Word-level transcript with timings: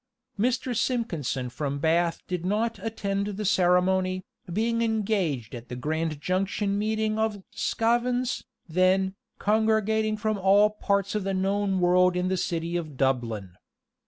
Mr. 0.39 0.75
Simpkinson 0.75 1.47
from 1.47 1.77
Bath 1.77 2.23
did 2.27 2.43
not 2.43 2.79
attend 2.79 3.27
the 3.27 3.45
ceremony, 3.45 4.25
being 4.51 4.81
engaged 4.81 5.53
at 5.53 5.69
the 5.69 5.75
Grand 5.75 6.19
Junction 6.19 6.79
meeting 6.79 7.19
of 7.19 7.43
Sçavans, 7.53 8.43
then, 8.67 9.13
congregating 9.37 10.17
from 10.17 10.39
all 10.39 10.71
parts 10.71 11.13
of 11.13 11.23
the 11.23 11.35
known 11.35 11.79
world 11.79 12.15
in 12.15 12.29
the 12.29 12.35
city 12.37 12.75
of 12.77 12.97
Dublin. 12.97 13.53